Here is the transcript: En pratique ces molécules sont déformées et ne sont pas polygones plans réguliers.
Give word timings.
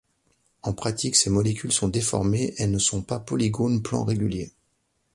En 0.63 0.73
pratique 0.73 1.15
ces 1.15 1.29
molécules 1.29 1.71
sont 1.71 1.87
déformées 1.87 2.55
et 2.57 2.65
ne 2.65 2.79
sont 2.79 3.03
pas 3.03 3.19
polygones 3.19 3.83
plans 3.83 4.03
réguliers. 4.03 4.51